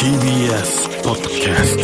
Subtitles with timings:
[0.00, 1.76] TBS ポッドキャス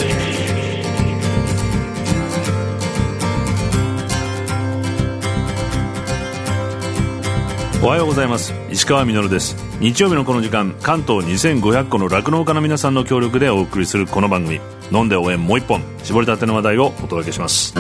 [7.81, 8.55] トおはようございます。
[8.71, 9.55] 石川みです。
[9.81, 14.63] 日曜日のこの時間関東2500個の酪農家の皆さんの協力でお送りするこの番組。
[14.91, 15.83] 飲んで応援もう一本。
[16.03, 17.75] 絞りたての話題をお届けします。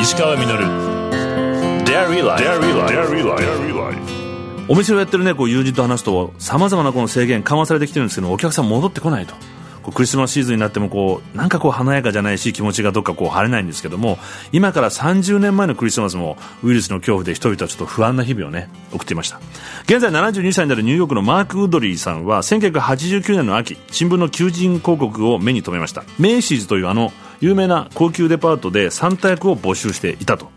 [0.00, 0.46] 石川み
[1.84, 4.21] Dairy Life
[4.68, 9.34] お店をやってるねこう友人と話すとさまざまなこの制限緩和されてきてるんですけどお客さん戻ってこないと。
[9.82, 14.18] こうクリスマスシーズンになってもこうなんかこう華やかじゃないし気持ちがどっかこう晴れないんですけども
[14.52, 19.40] 今から30年前のクリスマスもウイルスの恐怖で人々はちょっと不安な日々をね送っていました。
[19.84, 26.04] 現在72歳になるニューヨークのマーク・ウッドリーさんは1989年の秋新聞の求人広告を目に留めました。
[26.18, 30.50] メイシーズというあの有名な高級デパートでサンタ役を募集していたと。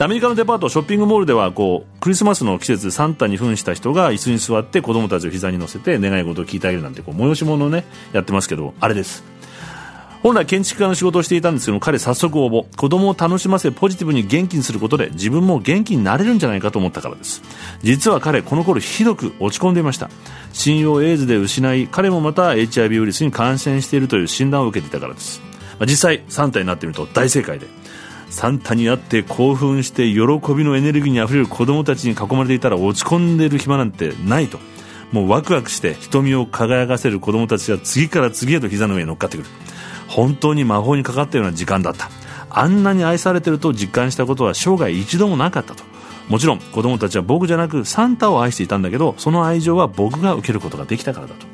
[0.00, 9.24] アメリカのデパートショッピングモールではこうクリスマスの季節サンタに扮した人が椅子に座って子供たちを膝に乗せて願い事を聞いてあげるなんてこう催し物をねやってますけどあれです。
[10.22, 17.42] 本来建築家の仕事をしていたんですけど彼早速応募子供を楽しませポジティブに元気にすることで自分も元気になれるんじゃないかと思ったからです。
[17.82, 20.10] 実は彼この頃ひどく落ち込んでいました。
[20.52, 25.42] 信用エイズで失い彼もまた HIV ウイルスに感染しているという診断を受けていたからです。
[25.80, 27.66] 実際サンタになってみると大正解で。
[28.30, 30.20] サンタに会って興奮して喜
[30.54, 34.58] びのエネルギーにあふれる子供たちに囲まれていたら落ち込んでる暇なんてないと。
[35.12, 39.48] もうワクワクして瞳を輝かせる子供たちが次から次へと膝の上に乗っかってくる。
[40.08, 42.10] 本当に魔法にかかったような時間だった。
[42.50, 45.84] あんなに愛されてると実感したことは生涯一度もなかったと。
[46.28, 51.46] もちろん子供たちは僕じゃなくサンタを愛していたんだけどその愛情は僕が受けることができたからだと。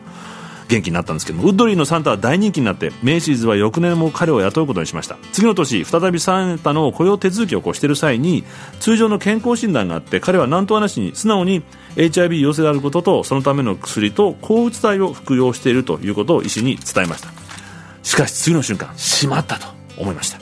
[0.69, 5.19] 元気になったんですけどウッドリーのサンタは大人気になってメイシーズは翌年も彼を雇うことにしました。
[5.33, 8.45] 次の年再びサンタの雇用手続きをこうしている際に
[8.81, 11.63] 通常の健康診断があって彼は何とはなしに素直に
[11.97, 17.31] HIV 陽性であることとそのための薬と抗うつ剤を服用しているということを医師に伝えました。
[18.03, 19.67] しかし次の瞬間しまったと
[19.99, 20.39] 思いました。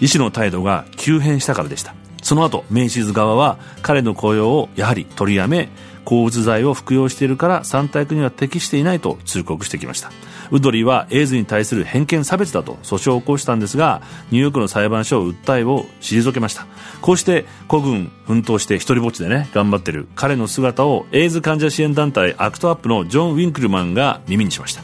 [0.00, 1.94] 医師の態度が急変したからでした。
[2.22, 5.68] その後メイシーズ側は彼の雇用をやはり取りやめ
[6.08, 10.10] 抗うつ剤を服用しているからサンタには適していないと通告してきました。
[10.50, 16.66] ウッドリーはエイズに対する偏見差別だと訴訟を起こしたんですがニューヨークの裁判所は訴えを退けました。
[17.02, 24.82] こうして孤軍奮闘して一人ぼっちでね頑張ってる彼の姿をエイズ患者支援団体アクトアップのジョン・ウィンクルマンが耳にしました。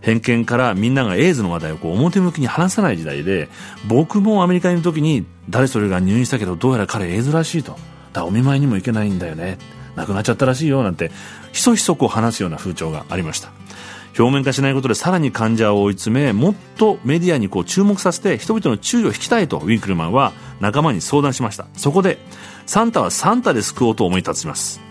[0.00, 3.48] 偏見からみんながエイズの話題をこう表向きに話さない時代で
[3.86, 7.76] 僕もアメリカにいる時に誰それが入院したけどどうやら彼エイズらしいと。
[8.12, 9.58] だお見舞いにも行けないんだよね。
[9.96, 11.10] 亡くなっちゃったらしいよなんて
[11.52, 13.50] ひそひそこう話すような風潮がありました。
[14.16, 21.66] 表面化しないことでさらに患者を追い詰めもっとメディアにこう注目させて人々の注意を引きたいとウィンクルマンは仲間に相談しました。
[21.76, 22.18] そこで
[22.66, 24.83] サンタはサンタで救おうと思い立ちます。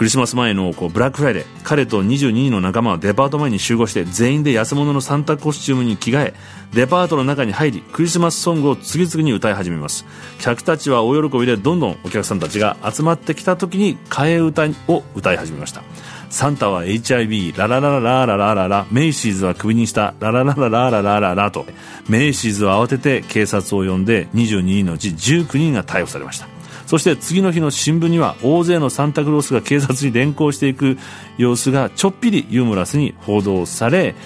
[0.00, 6.34] クリスマス前のこうブラックフライデー彼と22人の仲間はデパート前に集合して全員で安物のサンタコスチュームに着替え
[6.72, 10.06] デパートの中に入りクリスマスソングを次々に歌い始めます。
[10.38, 15.82] 客たちは大喜びでどんどんお客さんたちが集まってきた時に替え歌を歌い始めました。
[16.30, 21.66] サンタは HIV ラララララララララメイシーズはクビにしたラララララララララと
[22.08, 26.49] メイシーズは慌てて警察を呼んで22人のうち19人が逮捕されました。
[26.90, 30.98] そして次の日の新聞には大勢のサンタクロースが警察に連行していく
[31.38, 34.16] 様子がちょっぴりユーモラスに報道され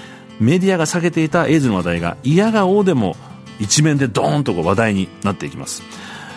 [0.41, 3.17] メディアが避けていたエイズの話題が嫌がおうでも
[3.61, 5.83] 一面でドーンと話題になっていきます。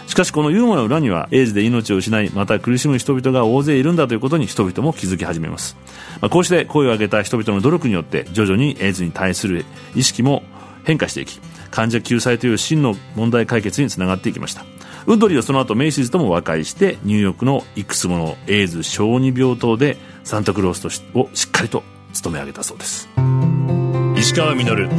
[0.08, 5.78] しかしこのユーモアの裏にはエイズで命を失いまた苦しむ人々が大勢いるんだということに人々も気づき始めます、
[6.22, 10.44] まあ、こうして声を上げた人々の努力によって徐々にエイズに対する意識も
[10.86, 14.77] 変化していき患者救済という真の問題解決につながっていきました。
[15.08, 19.96] ウッドリーはその後メイシーズとも和解してニューヨークのいくつものエイズ小児病棟で
[20.26, 21.82] サンタクロースとしをしっかりと
[22.12, 23.08] 務め上げたそうです。
[24.18, 24.90] 石川稔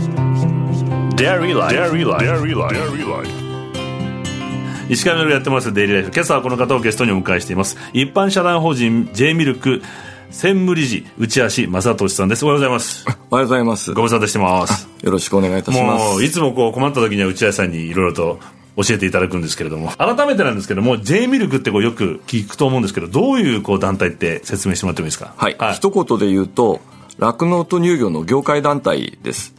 [4.88, 6.10] 石川稔やってますデイリーライフ。
[6.10, 7.76] 今朝はこの方をゲストにお迎えしています。
[7.92, 9.82] 一般社団法人 J ミルク
[10.30, 12.46] 専務理事内橋正俊さんです。
[12.46, 13.04] おはようございます。
[13.30, 13.92] おはようございます。
[13.92, 14.88] ご無沙汰してます。
[15.02, 16.04] よろしくお願いいたします。
[16.14, 18.40] もういつもこう困った時には内橋さんにいろいろと
[18.80, 19.90] 教えていただくんですけれども。
[19.98, 25.34] 改めてなんですけども J ミルクってこうよく聞くと思うんですけどどういうこう団体って説明してもらってもいいですか？
[25.36, 26.80] はい、はい、一言で言うと
[27.18, 29.54] 酪農と乳業の業界団体です。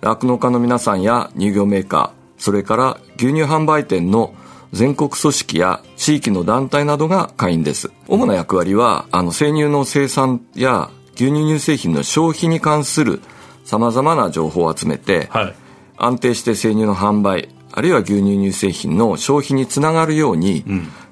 [0.00, 4.34] 酪農、うん、家の皆さんや乳業メーカーそれから牛乳販売店の
[4.72, 7.92] 全国組織や地域の団体などが会員です。
[8.08, 13.20] 主な役割はあの生乳の生産や牛乳乳製品の消費に関する
[13.64, 15.54] さまざまな情報を集めて、はい、
[15.96, 20.64] 安定して生乳の販売あるいは牛乳乳製品の消費につながるように、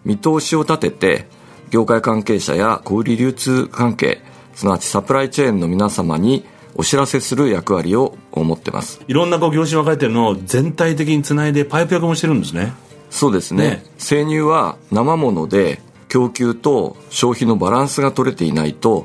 [0.04, 1.26] 見通しを立てて
[1.70, 4.20] 業界関係者や小売流通関係
[4.54, 6.44] すなわちサプライチェーンの皆様に
[6.76, 9.00] お知らせする役割を持ってます。
[9.08, 12.72] いろんなこう業種分かれてるのを全体的につないでパイプ役もしてるんですね。
[13.10, 13.64] そうですね。
[13.64, 13.84] ね。
[13.98, 19.04] 生乳は生もので供給と消費のバランスが取れていないと、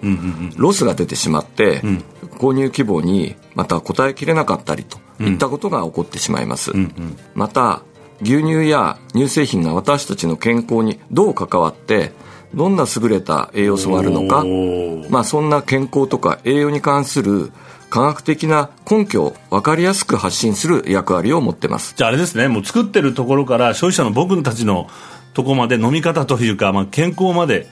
[0.58, 1.82] ロスが出てしまって、
[2.38, 6.72] 購入希望にまた応えきれなかったりといったことが起こってしまいます、
[7.34, 7.82] また
[8.22, 12.12] 牛乳や乳製品が私たちの健康にどう関わって
[12.54, 14.44] どんな優れた栄養素があるのか
[15.10, 17.52] まあ、そんな健康とか栄養に関する
[17.90, 21.94] 科学的な根拠を分かりやすく発信する役割を持ってます。
[21.96, 22.50] じゃああれですね。
[22.50, 24.90] もう作ってるところから消費者の僕たちの
[25.34, 27.68] とこまで飲み方というか、まあ、健康まで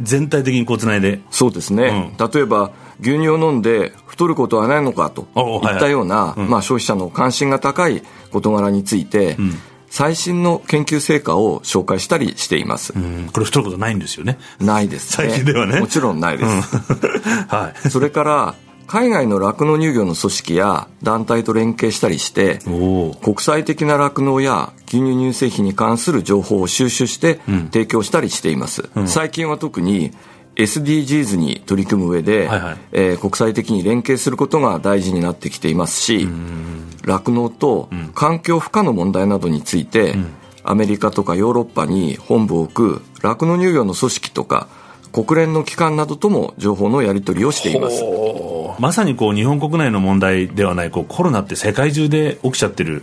[0.00, 1.20] 全体的にこうつないで。
[1.30, 5.74] そうですね、例えば牛乳を飲んで太ることはないのかといはい。
[5.74, 9.36] いったような、まあ、消費者の関心が高い事柄について、
[9.88, 13.28] 最新の研究成果を紹介したりしています、うん。
[13.32, 14.38] これ太ることないんですよね。
[14.60, 15.28] ないですね。
[15.28, 15.80] 最近ではね。
[15.80, 16.76] もちろんないです、
[17.48, 17.90] はい。
[17.90, 18.54] それから
[18.92, 22.58] 海外の酪農乳業の組織や団体と連携したりして
[23.22, 27.40] 国際的な酪農や牛乳乳製品に関する情報を収集して
[27.72, 30.10] 提供したりしています、最近は特に
[30.56, 32.78] SDGs に取り組む上で、はいはい。
[32.92, 36.28] えー国際的に連携することが大事になってきていますし
[37.06, 40.16] 酪農と環境負荷の問題などについて、
[40.64, 44.68] アメリカとかヨーロッパに本部を置く酪農乳業の組織とか
[45.12, 48.02] 国連の機関などとも情報のやり取りをしています
[48.78, 53.02] まさにこう日本国内の問題ではないこうコロナって世界中で起きちゃってる。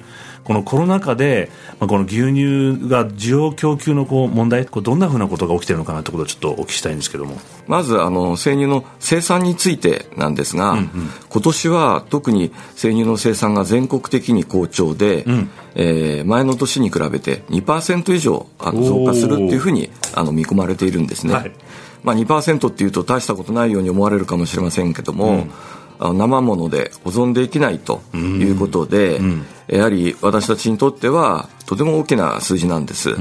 [0.49, 7.37] このコロナ禍で、まあ、この牛乳が需要供給のこう問題こうどんなふうなことが起きてるのかなってことをちょっとお聞きしたいんですけども。
[7.67, 10.79] まずあの生乳の生産についてなんですが、
[11.29, 15.25] 今年は特に生乳の生産が全国的に好調で、
[15.75, 21.51] えー前の年に比べて2%以上あの増加するっていうふうにあの見込まれているんですね、はい
[22.03, 25.47] まあ、2%っていうと大したことないように思われるかもしれませんけども、
[25.99, 29.19] あの生もので保存できないということで、
[29.67, 33.15] やはり私たちにとってはとても大きな数字なんです、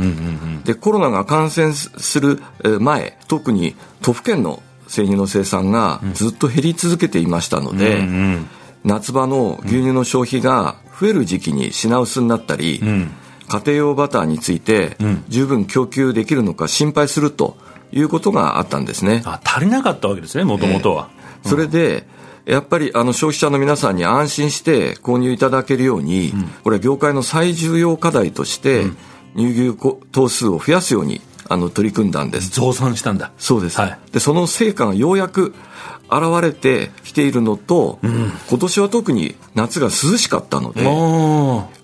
[0.65, 8.07] でコロナが感染するえー前特に都府県の生乳の生産がずっと減り続けていましたので、
[8.85, 14.97] 夏場の牛乳の消費が増える時期に品薄になったり、家庭用バターについて
[15.29, 17.57] 十分供給できるのか心配すると
[17.93, 19.23] いうことがあったんですね。
[19.25, 21.11] あ足りなかったわけですねもともとは、
[21.45, 22.07] それで、
[22.45, 26.33] やっぱりあの消費者の皆さんに安心して購入いただけるように、
[26.65, 28.85] これは業界の最重要課題として、
[29.37, 32.51] 乳牛こ頭数を増やすようにあの取り組んだんです。
[32.51, 33.33] 増産したんだ。
[33.39, 33.99] そうです、はい。
[34.13, 35.55] でその成果がようやく
[36.11, 40.85] 現れてきているのと、今年は特に夏が涼しかったので、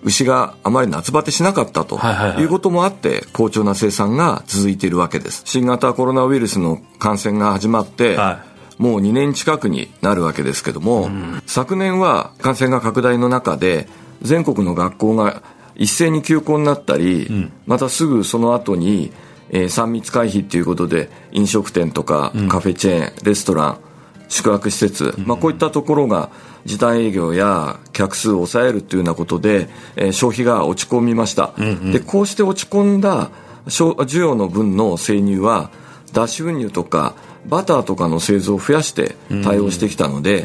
[0.03, 5.43] 牛があまり夏バテしなかったとはいうこともあって好調な生産が続いているわけです。
[5.45, 8.43] 新型コロナウイルスの感染が始まって、は
[8.77, 11.09] もう2年近くになるわけですけども、
[11.45, 13.87] 昨年は感染が拡大の中で
[14.21, 15.43] 全国の学校が
[15.75, 19.11] 一斉に休校になったり、またすぐその後に、
[19.49, 23.79] えー3密回避ということで飲食店とかカフェチェーン、レストラン
[24.27, 26.29] 宿泊施設、まあ、こういったところが
[26.65, 31.53] 時短営業や客数を抑えるというようなことで、えー消費が落ち込みました、
[31.91, 33.29] でこうして落ち込んだ
[33.67, 35.69] 消需要の分の生乳は
[36.13, 37.15] 脱脂粉乳とか
[37.45, 40.43] バターとかの製造を増やして対応してきたので、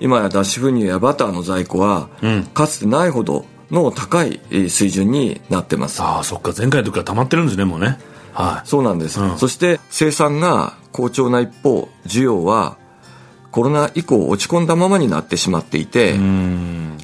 [0.00, 2.08] 今や脱脂粉乳やバターの在庫は、
[2.52, 6.02] かつてないほどの高いえー水準になってます。
[6.02, 6.52] ああそっか。
[6.56, 7.98] 前回の時から溜まってるんですねもうね
[8.34, 8.68] はい。
[8.68, 12.76] そうなんです、そして生産が好調な一方需要は
[13.50, 16.14] コロナ以降落ち込んだままになってしまっていて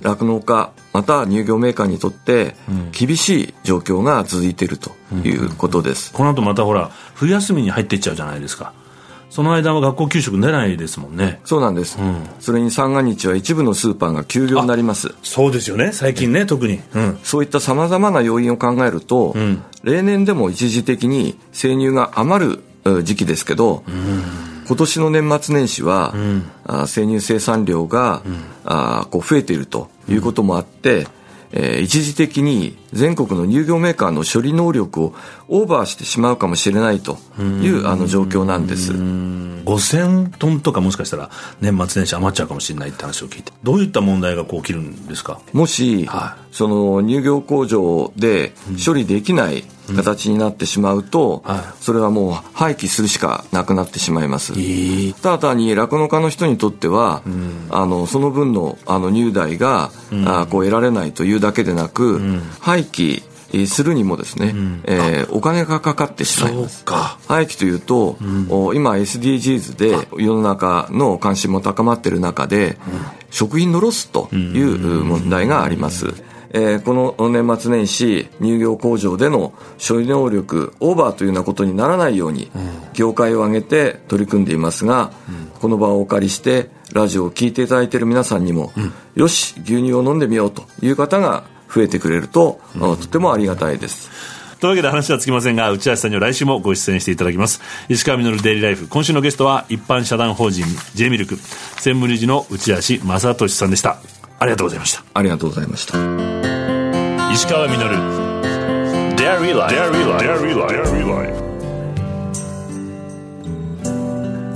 [0.02, 2.56] 酪農家また乳業メーカーにとって
[2.90, 4.90] 厳しい状況が続いていると
[5.24, 8.72] いうことです、この後またほら冬休みに入っていっちゃうじゃないですか
[9.30, 11.40] その間は学校給食出ないですもんね。
[11.44, 11.98] そうなんです、
[12.40, 15.14] それに三が日は一部のスーパーが休業になります。
[15.22, 15.92] そうですよね。
[15.92, 16.80] 最近ね特に。
[16.94, 17.18] うん。
[17.22, 19.34] そういったさまざまな要因を考えると、
[19.82, 23.82] 例年でも一時的に生乳が余るえ時期ですけど、
[24.66, 26.14] 今年の年末年始は、
[26.66, 28.22] あ生乳生産量が、
[28.64, 31.06] あこう増えているということもあって、
[31.52, 35.14] えー一時的に全国の乳業メーカーの処理能力を
[35.48, 38.92] オーバーしてしまうかもしれないというあの状況なんです。
[38.92, 41.30] 5000トンとかもしかしたら
[41.60, 43.52] 年末年始余っちゃうかもしれないって話を聞いて。
[43.62, 45.40] どういった問題がこう起きるんですか？
[45.52, 48.52] もし、はその乳業工場で
[48.84, 51.60] 処理できない形になってしまうと、はい。
[51.80, 54.52] それはもう廃棄するしかなくなってしまいます。
[54.56, 55.12] ええ。
[55.12, 57.22] ただ単に酪農家の人にとっては、
[57.70, 59.90] あのその分のあの乳代が、
[60.24, 62.20] あこう得られないというだけでなく、
[62.60, 63.22] 廃棄
[63.66, 66.84] するにもですね、うん、えー、お金がかかってしまいます。
[67.26, 72.78] 廃棄というと、うん、今 SDGs で世の中の関心も高まっている中で、
[73.30, 76.14] 食品のロスという問題があります、
[76.52, 79.52] えー、この年末年始乳業工場での
[79.86, 82.50] 処理能力オーバーというようなことにならないように、
[82.92, 85.12] 業界を挙げて取り組んでいますが、
[85.60, 88.72] この場をお借りしてラジオを聴いていただいている皆さんにも、
[89.14, 94.10] よし牛乳を飲んでみようという方が増えてくれると、とてもありがたいです。
[94.60, 97.62] というわけで話はつきませんが、内橋さんには来週もご出演していただきます。
[97.88, 98.88] 石川稔デイリーライフ。
[98.88, 104.19] 今週のゲストは、一般社団法人 J ミルク、専務理事の内橋正俊さんでした。
[104.40, 105.04] ありがとうございました。
[105.14, 105.98] ありがとうございました。
[107.32, 107.76] 石川稔
[109.16, 109.74] Dairy Life.
[109.76, 110.04] Dairy
[110.56, 111.50] Life.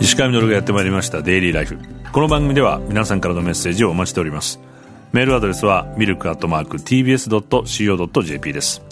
[0.00, 1.78] 石川稔がやってまいりましたデイリーライフ
[2.12, 4.60] この番組では皆さんからのメッセージをお待ちしております
[5.12, 8.82] メールアドレスはミルクアットマーク TBS.CO.JP です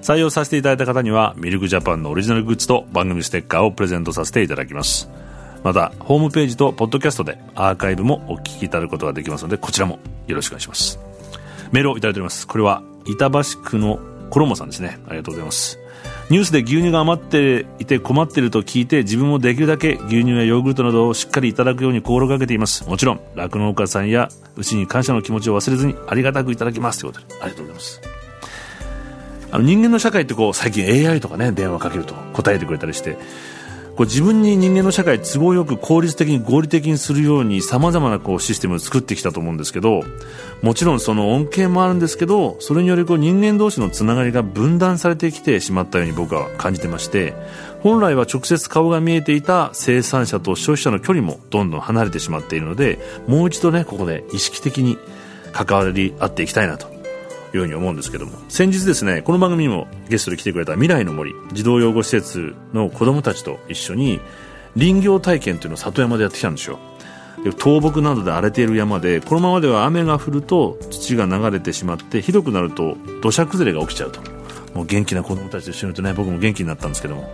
[0.00, 5.08] 採用させていただいた方にはミルクジャパンのオリジナルグッズと番組ステッカーをプレゼントさせていただきます
[5.62, 10.98] またホームページとポッドキャストでアーカイブもお聞きいただくことができますのでこちらもよろしくお願いします。
[11.72, 12.46] メールをいただいております。
[12.46, 13.98] これは板橋区の
[14.30, 14.98] コロモさんですね。
[15.06, 15.78] ありがとうございます。
[16.28, 22.88] ニュースで牛乳が余っていて困っていると聞いて自分もできるだけ牛乳やヨーグルトなどをしっかりいただくように心がけています。
[22.88, 28.00] もちろん酪農家さんや牛に感謝の気持ちを忘れずにありがたくいただきますということでありがとうございます。
[29.52, 33.16] あの人間の社会ってこう最近 AI とかね電話かけると答えてくれたりして
[33.96, 40.02] こう自分に人間の社会都合よく効率的に合理的にするようにさまざまなこうシステムを作ってきたと思うんですけど
[40.62, 47.34] もちろんその恩恵もあるんですけどそれによりこう人間同士のつながりが分断されてきてしまったように僕は感じてまして
[47.82, 54.98] 本来は直接顔が見えていた生産者と消費者の距離もどんどん離れてしまっているのでもう一度ねここで意識的に
[55.52, 56.95] 関わり合っていきたいなと
[57.56, 58.32] ように思うんですけども。
[58.48, 64.20] 先日ですねこの番組にもゲストで来てくれた未来の森児童養護施設の子供たちと一緒に
[64.78, 66.78] 林業体験というのを里山でやってきたんですよ。
[67.58, 74.20] 倒木などで荒れている山でこのままでは雨が降ると土が流れてしまってひどくなると土砂崩れが起きちゃうと。
[74.74, 77.30] もう元気な子供たちと一緒にいるとね僕も元気になったんですけども。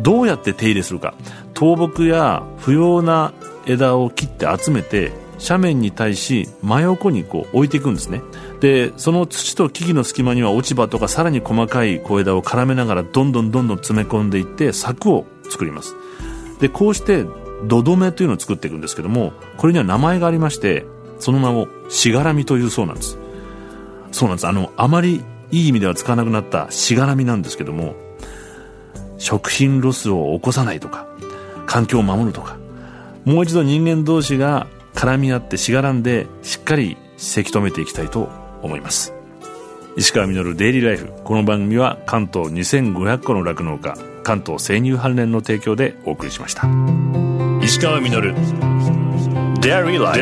[0.00, 1.14] どうやって手入れするか。
[1.54, 3.32] 倒木や不要な
[3.66, 8.22] 枝を切って集めて斜面に対し真横にこう置いていくんですね。
[8.60, 15.96] でその土と木々の隙間には落ち葉とかさらに細かい小枝を絡めながらどんどんどんどん詰め込んでいって柵を作ります。
[16.60, 17.24] でこうして
[17.66, 20.84] 土留めというのを作っていくんですけどもこれには名前がありまして
[21.18, 23.18] その名をしがらみというそうなんです。
[24.12, 24.46] そうなんです。
[24.46, 27.94] あのあまりいい意味では使わなくなったしがらみなんですけども
[29.18, 31.06] 食品ロスを起こさないとか
[31.66, 32.58] 環境を守るとか
[33.24, 34.66] もう一度人間同士が
[35.00, 38.28] 絡み合ってしがらんでしっかりせき止めていきたいと
[38.60, 39.14] 思います。
[39.96, 41.10] 石川稔デイリーライフ。
[41.24, 46.68] この番組は関東2500個の酪農家関東生乳関連の提供でお送りしました。
[47.62, 48.34] 石川稔。
[49.62, 50.20] Dairy Life